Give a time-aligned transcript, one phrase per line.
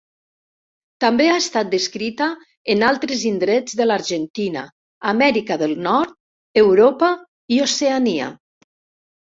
[1.03, 2.29] També ha estat descrita
[2.75, 4.63] en altres indrets de l'Argentina,
[5.13, 6.19] Amèrica del Nord,
[6.65, 7.15] Europa
[7.59, 8.33] i Oceania.